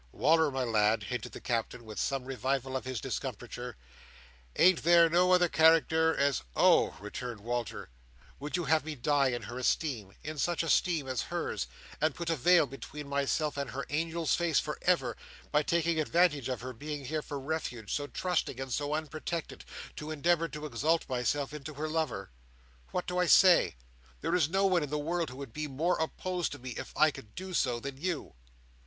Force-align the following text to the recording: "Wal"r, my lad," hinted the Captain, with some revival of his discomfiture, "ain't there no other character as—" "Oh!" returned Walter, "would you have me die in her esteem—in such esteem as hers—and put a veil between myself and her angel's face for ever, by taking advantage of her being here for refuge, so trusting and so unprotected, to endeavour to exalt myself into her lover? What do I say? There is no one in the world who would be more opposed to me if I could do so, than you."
"Wal"r, 0.11 0.49
my 0.49 0.63
lad," 0.63 1.03
hinted 1.03 1.31
the 1.31 1.39
Captain, 1.39 1.85
with 1.85 1.99
some 1.99 2.25
revival 2.25 2.75
of 2.75 2.85
his 2.85 2.99
discomfiture, 2.99 3.77
"ain't 4.55 4.81
there 4.81 5.07
no 5.11 5.31
other 5.31 5.47
character 5.47 6.15
as—" 6.17 6.41
"Oh!" 6.55 6.97
returned 6.99 7.41
Walter, 7.41 7.91
"would 8.39 8.57
you 8.57 8.63
have 8.65 8.83
me 8.83 8.95
die 8.95 9.27
in 9.27 9.43
her 9.43 9.59
esteem—in 9.59 10.39
such 10.39 10.63
esteem 10.63 11.07
as 11.07 11.21
hers—and 11.29 12.15
put 12.15 12.31
a 12.31 12.35
veil 12.35 12.65
between 12.65 13.07
myself 13.07 13.57
and 13.57 13.69
her 13.69 13.85
angel's 13.91 14.33
face 14.33 14.59
for 14.59 14.79
ever, 14.81 15.15
by 15.51 15.61
taking 15.61 15.99
advantage 15.99 16.49
of 16.49 16.61
her 16.61 16.73
being 16.73 17.05
here 17.05 17.21
for 17.21 17.39
refuge, 17.39 17.93
so 17.93 18.07
trusting 18.07 18.59
and 18.59 18.73
so 18.73 18.95
unprotected, 18.95 19.63
to 19.97 20.09
endeavour 20.09 20.47
to 20.47 20.65
exalt 20.65 21.07
myself 21.07 21.53
into 21.53 21.75
her 21.75 21.87
lover? 21.87 22.31
What 22.89 23.05
do 23.05 23.19
I 23.19 23.27
say? 23.27 23.75
There 24.21 24.33
is 24.33 24.49
no 24.49 24.65
one 24.65 24.81
in 24.81 24.89
the 24.89 24.97
world 24.97 25.29
who 25.29 25.37
would 25.37 25.53
be 25.53 25.67
more 25.67 25.99
opposed 25.99 26.53
to 26.53 26.57
me 26.57 26.71
if 26.71 26.91
I 26.97 27.11
could 27.11 27.35
do 27.35 27.53
so, 27.53 27.79
than 27.79 27.97
you." 28.01 28.33